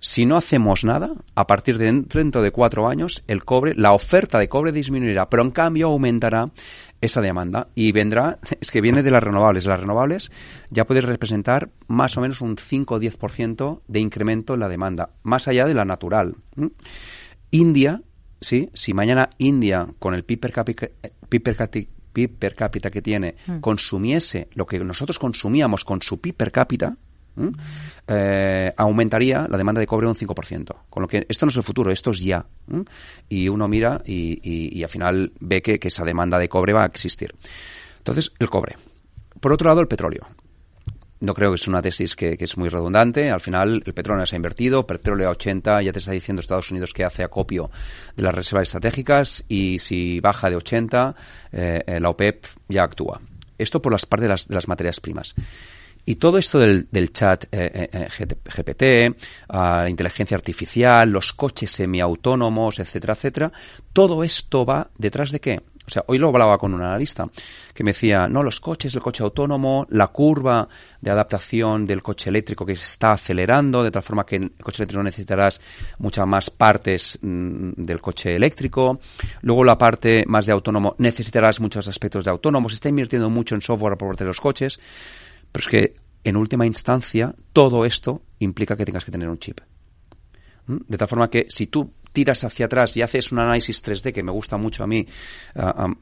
Si 0.00 0.26
no 0.26 0.36
hacemos 0.36 0.84
nada, 0.84 1.14
a 1.34 1.46
partir 1.46 1.78
de 1.78 1.86
dentro 1.86 2.42
de 2.42 2.50
cuatro 2.50 2.88
años, 2.88 3.24
el 3.26 3.44
cobre, 3.44 3.74
la 3.74 3.92
oferta 3.92 4.38
de 4.38 4.48
cobre 4.48 4.72
disminuirá, 4.72 5.28
pero 5.30 5.42
en 5.42 5.50
cambio 5.50 5.88
aumentará 5.88 6.50
esa 7.00 7.20
demanda 7.20 7.68
y 7.74 7.92
vendrá, 7.92 8.38
es 8.60 8.70
que 8.70 8.80
viene 8.80 9.02
de 9.02 9.10
las 9.10 9.22
renovables. 9.22 9.66
Las 9.66 9.80
renovables 9.80 10.30
ya 10.70 10.84
pueden 10.84 11.04
representar 11.04 11.70
más 11.88 12.16
o 12.16 12.20
menos 12.20 12.40
un 12.40 12.58
5 12.58 12.94
o 12.94 13.00
10% 13.00 13.80
de 13.86 14.00
incremento 14.00 14.54
en 14.54 14.60
la 14.60 14.68
demanda, 14.68 15.10
más 15.22 15.48
allá 15.48 15.66
de 15.66 15.74
la 15.74 15.84
natural. 15.84 16.36
India, 17.50 18.02
sí, 18.40 18.70
si 18.74 18.92
mañana 18.92 19.30
India 19.38 19.88
con 19.98 20.14
el 20.14 20.24
PIB 20.24 20.40
per 20.40 20.52
cápita, 20.52 20.88
per 22.38 22.54
cápita 22.54 22.90
que 22.90 23.02
tiene 23.02 23.36
mm. 23.46 23.58
consumiese 23.58 24.48
lo 24.54 24.66
que 24.66 24.78
nosotros 24.78 25.18
consumíamos 25.18 25.84
con 25.84 26.02
su 26.02 26.20
PIB 26.20 26.34
per 26.34 26.52
cápita, 26.52 26.96
eh, 28.08 28.72
aumentaría 28.76 29.46
la 29.48 29.56
demanda 29.56 29.80
de 29.80 29.86
cobre 29.86 30.06
un 30.06 30.14
5%. 30.14 30.76
Con 30.88 31.02
lo 31.02 31.08
que 31.08 31.26
esto 31.28 31.46
no 31.46 31.50
es 31.50 31.56
el 31.56 31.62
futuro, 31.62 31.90
esto 31.90 32.10
es 32.10 32.20
ya. 32.20 32.44
Y 33.28 33.48
uno 33.48 33.68
mira 33.68 34.02
y, 34.04 34.82
al 34.82 34.88
final 34.88 35.32
ve 35.40 35.62
que, 35.62 35.78
esa 35.82 36.04
demanda 36.04 36.38
de 36.38 36.48
cobre 36.48 36.72
va 36.72 36.84
a 36.84 36.86
existir. 36.86 37.34
Entonces, 37.98 38.32
el 38.38 38.48
cobre. 38.48 38.76
Por 39.40 39.52
otro 39.52 39.68
lado, 39.68 39.80
el 39.80 39.88
petróleo. 39.88 40.26
no 41.20 41.34
creo 41.34 41.50
que 41.50 41.56
es 41.56 41.68
una 41.68 41.82
tesis 41.82 42.14
que, 42.16 42.36
es 42.38 42.56
muy 42.56 42.68
redundante. 42.68 43.30
Al 43.30 43.40
final, 43.40 43.82
el 43.84 43.94
petróleo 43.94 44.24
se 44.26 44.36
ha 44.36 44.38
invertido, 44.38 44.86
petróleo 44.86 45.28
a 45.28 45.32
80, 45.32 45.82
ya 45.82 45.92
te 45.92 45.98
está 45.98 46.12
diciendo 46.12 46.40
Estados 46.40 46.70
Unidos 46.70 46.92
que 46.92 47.04
hace 47.04 47.24
acopio 47.24 47.70
de 48.16 48.22
las 48.22 48.34
reservas 48.34 48.68
estratégicas 48.68 49.44
y 49.48 49.78
si 49.78 50.20
baja 50.20 50.50
de 50.50 50.56
80, 50.56 51.14
eh, 51.52 51.82
eh, 51.86 52.00
la 52.00 52.10
OPEP 52.10 52.44
ya 52.68 52.84
actúa. 52.84 53.20
Esto 53.58 53.80
por 53.80 53.92
las 53.92 54.04
partes 54.04 54.24
de 54.24 54.28
las, 54.28 54.48
de 54.48 54.54
las 54.54 54.68
materias 54.68 55.00
primas. 55.00 55.34
Y 56.08 56.16
todo 56.16 56.38
esto 56.38 56.60
del, 56.60 57.12
chat 57.12 57.44
eh, 57.50 57.88
eh, 57.90 57.90
eh 57.92 58.08
GPT, 58.56 59.16
ah, 59.48 59.80
la 59.82 59.90
inteligencia 59.90 60.36
artificial, 60.36 61.10
los 61.10 61.32
coches 61.32 61.70
semiautónomos, 61.72 62.78
etcétera, 62.78 63.14
etcétera, 63.14 63.52
todo 63.92 64.22
esto 64.22 64.64
va 64.64 64.88
detrás 64.96 65.32
de 65.32 65.40
qué? 65.40 65.60
O 65.86 65.90
sea, 65.90 66.04
hoy 66.08 66.18
lo 66.18 66.28
hablaba 66.28 66.58
con 66.58 66.74
un 66.74 66.82
analista 66.82 67.28
que 67.72 67.84
me 67.84 67.90
decía, 67.90 68.28
no, 68.28 68.42
los 68.42 68.58
coches, 68.58 68.94
el 68.94 69.00
coche 69.00 69.22
autónomo, 69.22 69.86
la 69.90 70.08
curva 70.08 70.68
de 71.00 71.10
adaptación 71.10 71.86
del 71.86 72.02
coche 72.02 72.30
eléctrico 72.30 72.66
que 72.66 72.74
se 72.74 72.86
está 72.86 73.12
acelerando, 73.12 73.84
de 73.84 73.90
tal 73.90 74.02
forma 74.02 74.26
que 74.26 74.36
el 74.36 74.52
coche 74.62 74.82
eléctrico 74.82 75.02
necesitarás 75.02 75.60
muchas 75.98 76.26
más 76.26 76.50
partes 76.50 77.18
mm, 77.20 77.72
del 77.76 78.00
coche 78.00 78.34
eléctrico. 78.34 79.00
Luego 79.42 79.62
la 79.62 79.78
parte 79.78 80.24
más 80.26 80.46
de 80.46 80.52
autónomo, 80.52 80.96
necesitarás 80.98 81.60
muchos 81.60 81.86
aspectos 81.86 82.24
de 82.24 82.30
autónomo. 82.30 82.68
Se 82.68 82.76
está 82.76 82.88
invirtiendo 82.88 83.30
mucho 83.30 83.54
en 83.54 83.62
software 83.62 83.96
por 83.96 84.08
parte 84.08 84.24
de 84.24 84.28
los 84.28 84.40
coches. 84.40 84.80
Pero 85.56 85.64
es 85.64 85.68
que, 85.68 85.96
en 86.22 86.36
última 86.36 86.66
instancia, 86.66 87.34
todo 87.54 87.86
esto 87.86 88.20
implica 88.40 88.76
que 88.76 88.84
tengas 88.84 89.06
que 89.06 89.10
tener 89.10 89.26
un 89.26 89.38
chip. 89.38 89.58
¿Mm? 90.66 90.76
De 90.86 90.98
tal 90.98 91.08
forma 91.08 91.30
que 91.30 91.46
si 91.48 91.68
tú 91.68 91.92
tiras 92.12 92.44
hacia 92.44 92.66
atrás 92.66 92.94
y 92.94 93.00
haces 93.00 93.32
un 93.32 93.38
análisis 93.38 93.82
3D 93.82 94.12
que 94.12 94.22
me 94.22 94.32
gusta 94.32 94.58
mucho 94.58 94.84
a 94.84 94.86
mí 94.86 95.06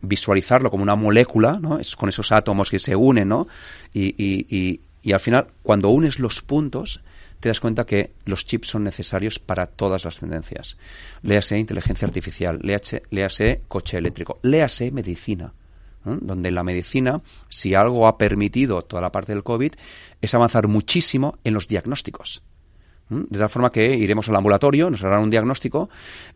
visualizarlo 0.00 0.72
como 0.72 0.82
una 0.82 0.96
molécula, 0.96 1.60
¿no? 1.60 1.78
Es 1.78 1.94
con 1.94 2.08
esos 2.08 2.32
átomos 2.32 2.68
que 2.68 2.80
se 2.80 2.96
unen, 2.96 3.28
¿no? 3.28 3.46
Y, 3.92 4.80
al 5.12 5.20
final, 5.20 5.46
cuando 5.62 5.90
unes 5.90 6.18
los 6.18 6.42
puntos, 6.42 7.00
te 7.38 7.48
das 7.48 7.60
cuenta 7.60 7.86
que 7.86 8.10
los 8.24 8.46
chips 8.46 8.66
son 8.66 8.82
necesarios 8.82 9.38
para 9.38 9.68
todas 9.68 10.04
las 10.04 10.18
tendencias. 10.18 10.76
Léase 11.22 11.60
inteligencia 11.60 12.08
artificial, 12.08 12.58
léase 12.60 13.62
coche 13.68 13.98
eléctrico, 13.98 14.40
léase 14.42 14.90
medicina 14.90 15.52
donde 16.04 16.50
la 16.50 16.62
medicina, 16.62 17.22
si 17.48 17.74
algo 17.74 18.06
ha 18.06 18.18
permitido 18.18 18.82
toda 18.82 19.02
la 19.02 19.12
parte 19.12 19.32
del 19.32 19.42
COVID, 19.42 19.72
es 20.20 20.34
avanzar 20.34 20.68
muchísimo 20.68 21.38
en 21.44 21.54
los 21.54 21.68
diagnósticos. 21.68 22.42
De 23.08 23.38
tal 23.38 23.50
forma 23.50 23.70
que 23.70 23.94
iremos 23.96 24.28
al 24.28 24.36
ambulatorio, 24.36 24.88
nos 24.88 25.04
harán 25.04 25.22
un 25.22 25.30
diagnóstico 25.30 25.90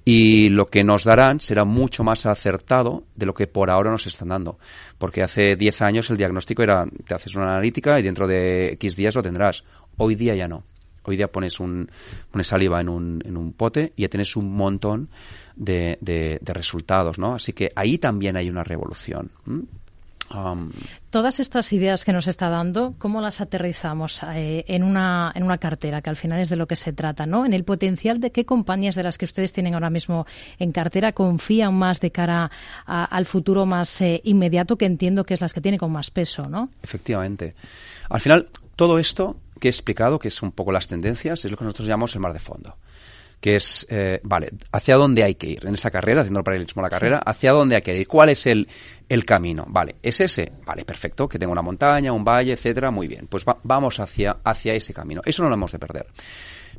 y 0.04 0.50
lo 0.50 0.66
que 0.66 0.84
nos 0.84 1.02
darán 1.02 1.40
será 1.40 1.64
mucho 1.64 2.04
más 2.04 2.26
acertado 2.26 3.04
de 3.16 3.25
lo 3.25 3.32
que 3.32 3.46
por 3.46 3.70
ahora 3.70 3.90
nos 3.90 4.06
están 4.06 4.28
dando. 4.28 4.58
Porque 4.98 5.22
hace 5.22 5.56
10 5.56 5.82
años 5.82 6.10
el 6.10 6.18
diagnóstico 6.18 6.62
era, 6.62 6.84
te 7.06 7.14
haces 7.14 7.34
una 7.37 7.52
analítica 7.52 7.98
y 7.98 8.02
dentro 8.02 8.26
de 8.26 8.72
X 8.75 8.96
días 8.96 9.14
lo 9.14 9.22
tendrás. 9.22 9.64
Hoy 9.96 10.14
día 10.14 10.34
ya 10.34 10.46
no. 10.46 10.62
Hoy 11.08 11.16
día 11.16 11.28
pones, 11.28 11.58
un, 11.58 11.90
pones 12.30 12.46
saliva 12.46 12.80
en 12.80 12.90
un, 12.90 13.22
en 13.24 13.36
un 13.38 13.54
pote 13.54 13.94
y 13.96 14.02
ya 14.02 14.08
tienes 14.08 14.36
un 14.36 14.54
montón 14.54 15.08
de, 15.56 15.96
de, 16.02 16.38
resultados, 16.52 17.18
¿no? 17.18 17.34
Así 17.34 17.54
que 17.54 17.70
ahí 17.74 17.96
también 17.96 18.36
hay 18.36 18.50
una 18.50 18.62
revolución. 18.62 19.30
Um, 19.46 20.70
Todas 21.08 21.40
estas 21.40 21.72
ideas 21.72 22.04
que 22.04 22.12
nos 22.12 22.26
está 22.26 22.50
dando, 22.50 22.94
¿cómo 22.98 23.22
las 23.22 23.40
aterrizamos 23.40 24.22
eh, 24.34 24.66
en, 24.68 24.82
una, 24.82 25.32
en 25.34 25.42
una 25.42 25.56
cartera, 25.56 26.02
que 26.02 26.10
al 26.10 26.16
final 26.16 26.40
es 26.40 26.50
de 26.50 26.56
lo 26.56 26.66
que 26.66 26.76
se 26.76 26.92
trata, 26.92 27.24
¿no? 27.24 27.46
En 27.46 27.54
el 27.54 27.64
potencial 27.64 28.20
de 28.20 28.30
qué 28.30 28.44
compañías 28.44 28.94
de 28.94 29.04
las 29.04 29.16
que 29.16 29.24
ustedes 29.24 29.52
tienen 29.52 29.72
ahora 29.72 29.88
mismo 29.88 30.26
en 30.58 30.70
cartera 30.72 31.12
confían 31.12 31.74
más 31.74 32.00
de 32.00 32.10
cara 32.10 32.50
al 32.84 33.24
futuro 33.24 33.64
más 33.64 34.02
eh, 34.02 34.20
inmediato, 34.24 34.76
que 34.76 34.84
entiendo 34.84 35.24
que 35.24 35.32
es 35.32 35.40
las 35.40 35.54
que 35.54 35.62
tienen 35.62 35.78
con 35.78 35.90
más 35.90 36.10
peso, 36.10 36.42
¿no? 36.42 36.68
Efectivamente. 36.82 37.54
Al 38.10 38.20
final, 38.20 38.48
todo 38.76 38.98
esto 38.98 39.36
que 39.58 39.68
he 39.68 39.70
explicado, 39.70 40.18
que 40.18 40.28
es 40.28 40.42
un 40.42 40.52
poco 40.52 40.72
las 40.72 40.88
tendencias, 40.88 41.44
es 41.44 41.50
lo 41.50 41.56
que 41.56 41.64
nosotros 41.64 41.88
llamamos 41.88 42.14
el 42.14 42.20
mar 42.20 42.32
de 42.32 42.38
fondo 42.38 42.76
que 43.40 43.56
es, 43.56 43.86
eh, 43.88 44.20
vale, 44.24 44.50
¿hacia 44.72 44.96
dónde 44.96 45.22
hay 45.22 45.36
que 45.36 45.48
ir 45.48 45.64
en 45.64 45.74
esa 45.74 45.90
carrera, 45.90 46.22
haciendo 46.22 46.40
el 46.40 46.44
paralelismo 46.44 46.82
a 46.82 46.84
la 46.84 46.90
carrera? 46.90 47.18
¿Hacia 47.24 47.52
dónde 47.52 47.76
hay 47.76 47.82
que 47.82 47.96
ir? 47.96 48.08
¿Cuál 48.08 48.30
es 48.30 48.46
el, 48.46 48.68
el 49.08 49.24
camino? 49.24 49.64
Vale, 49.68 49.96
¿es 50.02 50.20
ese? 50.20 50.52
Vale, 50.66 50.84
perfecto, 50.84 51.28
que 51.28 51.38
tengo 51.38 51.52
una 51.52 51.62
montaña, 51.62 52.12
un 52.12 52.24
valle, 52.24 52.52
etcétera, 52.52 52.90
muy 52.90 53.06
bien. 53.06 53.28
Pues 53.28 53.44
vamos 53.62 54.00
hacia, 54.00 54.38
hacia 54.42 54.74
ese 54.74 54.92
camino. 54.92 55.20
Eso 55.24 55.42
no 55.42 55.48
lo 55.48 55.54
hemos 55.54 55.70
de 55.70 55.78
perder. 55.78 56.06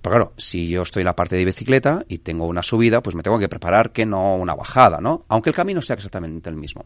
Pero 0.02 0.16
claro, 0.16 0.34
si 0.38 0.70
yo 0.70 0.82
estoy 0.84 1.02
en 1.02 1.08
la 1.08 1.16
parte 1.16 1.36
de 1.36 1.46
bicicleta 1.46 2.06
y 2.08 2.20
tengo 2.20 2.46
una 2.46 2.64
subida, 2.64 3.02
pues 3.02 3.16
me 3.16 3.24
tengo 3.24 3.40
que 3.40 3.50
preparar 3.50 3.92
que 3.92 4.06
no 4.06 4.36
una 4.36 4.56
bajada, 4.56 5.00
¿no? 5.02 5.26
Aunque 5.28 5.50
el 5.50 5.56
camino 5.56 5.82
sea 5.82 5.96
exactamente 5.96 6.50
el 6.50 6.56
mismo. 6.56 6.86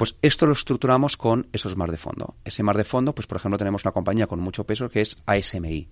Pues 0.00 0.16
esto 0.22 0.46
lo 0.46 0.52
estructuramos 0.52 1.18
con 1.18 1.48
esos 1.52 1.76
mar 1.76 1.90
de 1.90 1.98
fondo. 1.98 2.34
Ese 2.42 2.62
mar 2.62 2.74
de 2.74 2.84
fondo, 2.84 3.14
pues 3.14 3.26
por 3.26 3.36
ejemplo 3.36 3.58
tenemos 3.58 3.84
una 3.84 3.92
compañía 3.92 4.26
con 4.26 4.40
mucho 4.40 4.64
peso 4.64 4.88
que 4.88 5.02
es 5.02 5.22
ASMI. 5.26 5.88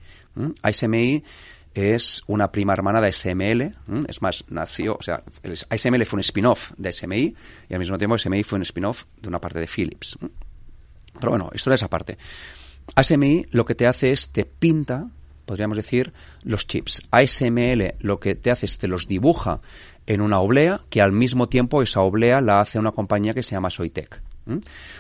ASMI 0.63 1.23
es 1.75 2.23
una 2.27 2.51
prima 2.51 2.73
hermana 2.73 3.03
de 3.03 3.13
SML. 3.13 3.71
Es 4.09 4.23
más, 4.23 4.47
nació, 4.49 4.97
o 4.99 5.03
sea, 5.03 5.23
ASML 5.69 6.07
fue 6.07 6.17
un 6.17 6.21
spin-off 6.21 6.73
de 6.79 6.91
SMI 6.91 7.35
y 7.69 7.75
al 7.75 7.81
mismo 7.81 7.99
tiempo 7.99 8.17
SMI 8.17 8.45
fue 8.45 8.57
un 8.57 8.63
spin-off 8.63 9.05
de 9.21 9.29
una 9.29 9.43
parte 9.43 9.61
de 9.61 9.67
Philips. 9.67 10.17
Pero 11.21 11.31
bueno, 11.31 11.51
esto 11.53 11.71
es 11.71 11.75
esa 11.75 11.91
parte. 11.91 12.17
ASMI 12.95 13.49
lo 13.51 13.67
que 13.67 13.75
te 13.75 13.87
hace 13.87 14.11
es 14.11 14.31
te 14.31 14.47
pinta, 14.47 15.07
podríamos 15.49 15.79
decir, 15.79 16.13
los 16.45 16.67
chips. 16.67 17.03
ASML 17.11 17.95
lo 18.01 18.21
que 18.21 18.37
te 18.37 18.53
hace 18.53 18.67
es 18.67 18.79
te 18.79 18.87
los 18.87 19.09
dibuja 19.09 19.61
en 20.07 20.21
una 20.21 20.39
oblea 20.39 20.83
que 20.91 21.01
al 21.01 21.11
mismo 21.13 21.49
tiempo 21.49 21.83
esa 21.83 22.03
oblea 22.03 22.41
la 22.41 22.61
hace 22.61 22.79
una 22.79 22.93
compañía 22.93 23.35
que 23.35 23.43
se 23.43 23.55
llama 23.55 23.71
Soitec. 23.71 24.23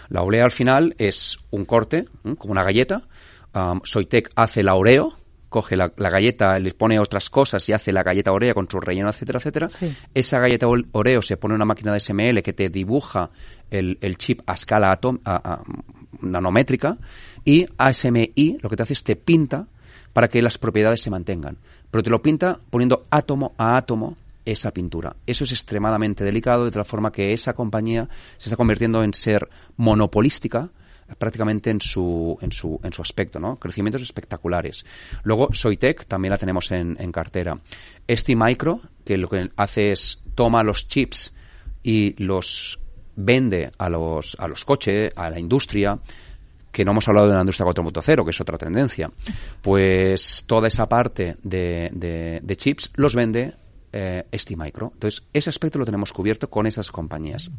La 0.08 0.22
oblea 0.22 0.44
al 0.44 0.50
final 0.50 0.94
es 0.98 1.38
un 1.50 1.64
corte, 1.64 2.06
como 2.38 2.52
una 2.52 2.64
galleta. 2.64 3.02
Soitec 3.84 4.30
hace 4.34 4.62
la 4.62 4.74
oreo, 4.74 5.18
coge 5.48 5.76
la, 5.76 5.88
galleta, 5.88 6.58
le 6.58 6.72
pone 6.72 6.98
otras 6.98 7.30
cosas 7.30 7.66
y 7.68 7.72
hace 7.72 7.92
la 7.92 8.02
galleta 8.02 8.32
Oreo 8.32 8.54
con 8.54 8.68
su 8.70 8.80
relleno, 8.80 9.08
etcétera, 9.08 9.38
etcétera. 9.38 9.68
Esa 10.14 10.38
galleta 10.38 10.66
Oreo 10.92 11.22
se 11.22 11.36
pone 11.36 11.52
en 11.52 11.56
una 11.56 11.64
máquina 11.64 11.92
de 11.92 12.00
SML 12.00 12.42
que 12.42 12.52
te 12.52 12.68
dibuja 12.68 13.30
el, 13.70 13.98
chip 14.18 14.42
a 14.46 14.54
escala 14.54 14.92
atom, 14.92 15.18
a, 15.24 15.62
nanométrica 16.20 16.98
y 17.44 17.66
ASMI 17.76 18.58
lo 18.60 18.68
que 18.68 18.76
te 18.76 18.82
hace 18.82 18.92
es 18.92 19.04
te 19.04 19.16
pinta 19.16 19.66
para 20.18 20.26
que 20.26 20.42
las 20.42 20.58
propiedades 20.58 21.00
se 21.00 21.10
mantengan. 21.10 21.58
Pero 21.92 22.02
te 22.02 22.10
lo 22.10 22.20
pinta 22.20 22.58
poniendo 22.70 23.06
átomo 23.08 23.54
a 23.56 23.76
átomo 23.76 24.16
esa 24.44 24.72
pintura. 24.72 25.14
Eso 25.24 25.44
es 25.44 25.52
extremadamente 25.52 26.24
delicado, 26.24 26.64
de 26.64 26.72
tal 26.72 26.84
forma 26.84 27.12
que 27.12 27.32
esa 27.32 27.52
compañía 27.52 28.08
se 28.36 28.48
está 28.48 28.56
convirtiendo 28.56 29.04
en 29.04 29.14
ser 29.14 29.48
monopolística 29.76 30.70
prácticamente 31.18 31.70
en 31.70 31.80
su, 31.80 32.36
en 32.40 32.50
su, 32.50 32.80
en 32.82 32.92
su 32.92 33.00
aspecto, 33.00 33.38
¿no? 33.38 33.60
Crecimientos 33.60 34.02
espectaculares. 34.02 34.84
Luego, 35.22 35.50
Soitec 35.52 36.06
también 36.06 36.32
la 36.32 36.38
tenemos 36.38 36.72
en, 36.72 36.96
en 36.98 37.12
cartera. 37.12 37.56
Este 38.08 38.34
Micro, 38.34 38.80
que 39.04 39.18
lo 39.18 39.28
que 39.28 39.52
hace 39.54 39.92
es 39.92 40.20
toma 40.34 40.64
los 40.64 40.88
chips 40.88 41.32
y 41.84 42.20
los 42.20 42.80
vende 43.14 43.70
a 43.78 43.88
los, 43.88 44.36
a 44.40 44.48
los 44.48 44.64
coches, 44.64 45.12
a 45.14 45.30
la 45.30 45.38
industria, 45.38 45.96
que 46.72 46.84
no 46.84 46.92
hemos 46.92 47.08
hablado 47.08 47.28
de 47.28 47.34
la 47.34 47.40
industria 47.40 47.66
4.0, 47.66 48.24
que 48.24 48.30
es 48.30 48.40
otra 48.40 48.58
tendencia, 48.58 49.10
pues 49.62 50.44
toda 50.46 50.68
esa 50.68 50.88
parte 50.88 51.36
de, 51.42 52.54
chips 52.56 52.90
los 52.94 53.14
vende 53.14 53.54
eh, 53.92 54.24
Micro. 54.56 54.90
Entonces, 54.94 55.24
ese 55.32 55.50
aspecto 55.50 55.78
lo 55.78 55.84
tenemos 55.84 56.12
cubierto 56.12 56.48
con 56.50 56.66
esas 56.66 56.90
compañías. 56.90 57.50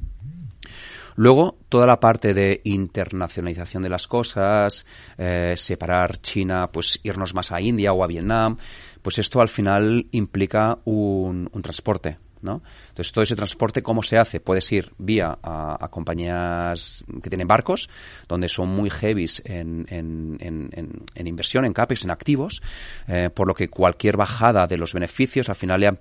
Luego, 1.15 1.57
toda 1.67 1.85
la 1.85 1.99
parte 1.99 2.33
de 2.33 2.61
internacionalización 2.63 3.83
de 3.83 3.89
las 3.89 4.07
cosas, 4.07 4.85
eh, 5.17 5.53
separar 5.57 6.21
China, 6.21 6.69
pues 6.71 6.99
irnos 7.03 7.33
más 7.33 7.51
a 7.51 7.59
India 7.59 7.91
o 7.91 8.03
a 8.03 8.07
Vietnam, 8.07 8.57
pues 9.01 9.17
esto 9.17 9.41
al 9.41 9.49
final 9.49 10.07
implica 10.11 10.77
un, 10.85 11.49
un 11.51 11.61
transporte 11.61 12.19
¿no? 12.41 12.61
Entonces, 12.89 13.11
todo 13.11 13.23
ese 13.23 13.35
transporte, 13.35 13.83
¿cómo 13.83 14.03
se 14.03 14.17
hace? 14.17 14.39
Puedes 14.39 14.71
ir 14.71 14.93
vía 14.97 15.37
a, 15.41 15.87
compañías 15.89 17.03
que 17.21 17.29
tienen 17.29 17.47
barcos, 17.47 17.89
donde 18.27 18.49
son 18.49 18.69
muy 18.69 18.89
heavies 18.89 19.41
en, 19.45 19.85
en, 19.89 21.27
inversión, 21.27 21.65
en 21.65 21.73
CAPEX, 21.73 22.03
en 22.05 22.11
activos, 22.11 22.61
eh, 23.07 23.29
por 23.33 23.47
lo 23.47 23.53
que 23.53 23.69
cualquier 23.69 24.17
bajada 24.17 24.67
de 24.67 24.77
los 24.77 24.93
beneficios 24.93 25.49
al 25.49 25.55
final 25.55 25.81
le, 25.81 25.97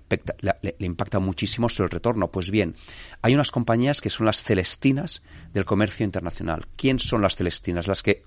le, 0.62 0.86
impacta 0.86 1.18
muchísimo 1.18 1.68
sobre 1.68 1.86
el 1.86 1.90
retorno. 1.90 2.28
Pues 2.28 2.50
bien, 2.50 2.76
hay 3.22 3.34
unas 3.34 3.50
compañías 3.50 4.00
que 4.00 4.10
son 4.10 4.26
las 4.26 4.42
celestinas 4.42 5.22
del 5.52 5.64
comercio 5.64 6.04
internacional. 6.04 6.66
¿Quién 6.76 6.98
son 6.98 7.22
las 7.22 7.36
celestinas? 7.36 7.86
Las 7.86 8.02
que 8.02 8.22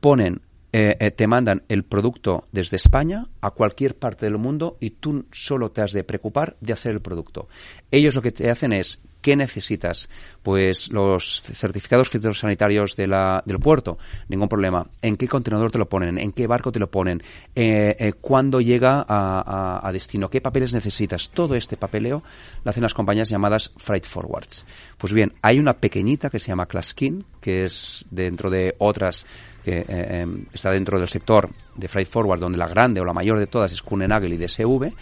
ponen 0.00 0.42
eh, 0.72 0.96
eh, 1.00 1.10
te 1.10 1.26
mandan 1.26 1.62
el 1.68 1.84
producto 1.84 2.44
desde 2.52 2.76
España 2.76 3.26
a 3.40 3.50
cualquier 3.52 3.96
parte 3.96 4.26
del 4.26 4.36
mundo 4.36 4.76
y 4.80 4.90
tú 4.90 5.24
solo 5.32 5.70
te 5.70 5.80
has 5.80 5.92
de 5.92 6.04
preocupar 6.04 6.56
de 6.60 6.72
hacer 6.74 6.92
el 6.92 7.00
producto. 7.00 7.48
Ellos 7.90 8.14
lo 8.14 8.22
que 8.22 8.32
te 8.32 8.50
hacen 8.50 8.72
es 8.72 9.00
¿Qué 9.20 9.34
necesitas? 9.34 10.08
Pues 10.42 10.92
los 10.92 11.42
certificados 11.42 12.08
fitosanitarios 12.08 12.94
del 12.94 13.58
puerto, 13.60 13.98
ningún 14.28 14.48
problema. 14.48 14.86
¿En 15.02 15.16
qué 15.16 15.26
contenedor 15.26 15.72
te 15.72 15.78
lo 15.78 15.88
ponen? 15.88 16.18
¿En 16.18 16.32
qué 16.32 16.46
barco 16.46 16.70
te 16.70 16.78
lo 16.78 16.88
ponen? 16.88 17.20
Eh, 17.54 18.12
¿Cuándo 18.20 18.60
llega 18.60 19.04
a, 19.08 19.90
destino? 19.92 20.30
¿Qué 20.30 20.40
papeles 20.40 20.72
necesitas? 20.72 21.30
Todo 21.30 21.56
este 21.56 21.76
papeleo 21.76 22.22
lo 22.62 22.70
hacen 22.70 22.82
las 22.84 22.94
compañías 22.94 23.28
llamadas 23.28 23.72
Freight 23.76 24.06
Forwards. 24.06 24.64
Pues 24.96 25.12
bien, 25.12 25.32
hay 25.42 25.58
una 25.58 25.74
pequeñita 25.78 26.30
que 26.30 26.38
se 26.38 26.48
llama 26.48 26.66
Claskin, 26.66 27.24
que 27.40 27.64
es 27.64 28.04
dentro 28.10 28.50
de 28.50 28.76
otras 28.78 29.26
que 29.68 29.84
eh, 29.86 30.20
em, 30.22 30.44
está 30.54 30.70
dentro 30.70 30.98
del 30.98 31.08
sector 31.08 31.50
de 31.76 31.88
freight 31.88 32.08
forward, 32.08 32.40
donde 32.40 32.56
la 32.56 32.66
grande 32.66 33.00
o 33.00 33.04
la 33.04 33.12
mayor 33.12 33.38
de 33.38 33.46
todas 33.46 33.70
es 33.70 33.82
Kuehne+Nagel 33.82 34.32
y 34.32 34.38
DSV, 34.38 34.92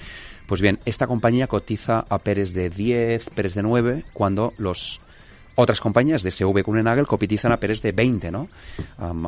pues 0.47 0.61
bien, 0.61 0.81
esta 0.85 1.07
compañía 1.07 1.47
cotiza 1.47 2.05
a 2.09 2.19
Pérez 2.19 2.53
de 2.53 2.69
10, 2.69 3.31
Pérez 3.31 3.55
de 3.55 3.63
9, 3.63 4.05
cuando 4.13 4.53
los 4.59 5.01
otras 5.57 5.81
compañías 5.81 6.23
de 6.23 6.31
SV 6.31 6.63
Kuehne+Nagel 6.63 7.07
copitizan 7.07 7.53
a 7.53 7.57
Pérez 7.57 7.83
de 7.83 7.93
20, 7.93 8.31
¿no? 8.31 8.49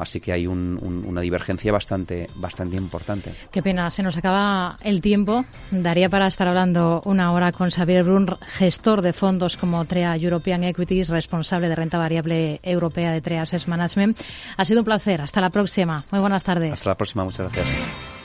así 0.01 0.21
que 0.21 0.33
hay 0.33 0.47
una 0.47 1.21
divergencia 1.21 1.73
bastante, 1.73 2.29
bastante 2.37 2.77
importante. 2.77 3.35
Qué 3.51 3.63
pena, 3.63 3.91
se 3.91 4.03
nos 4.03 4.17
acaba 4.17 4.77
el 4.83 5.01
tiempo. 5.01 5.45
Daría 5.71 6.09
para 6.09 6.27
estar 6.27 6.47
hablando 6.49 7.03
una 7.05 7.33
hora 7.33 7.53
con 7.53 7.71
Xavier 7.71 8.05
Brun, 8.05 8.29
gestor 8.47 9.03
de 9.03 9.13
fondos 9.13 9.57
como 9.57 9.85
TREA 9.85 10.17
European 10.17 10.65
Equities, 10.65 11.09
responsable 11.09 11.69
de 11.69 11.75
renta 11.75 11.99
variable 11.99 12.61
europea 12.63 13.13
de 13.13 13.21
TREA 13.21 13.43
Asset 13.43 13.67
Management. 13.67 14.19
Ha 14.57 14.65
sido 14.65 14.81
un 14.81 14.85
placer. 14.85 15.21
Hasta 15.21 15.41
la 15.41 15.51
próxima. 15.51 16.05
Muy 16.11 16.21
buenas 16.21 16.45
tardes. 16.45 16.73
Hasta 16.73 16.91
la 16.91 16.97
próxima. 16.97 17.25
Muchas 17.25 17.53
gracias. 17.53 18.18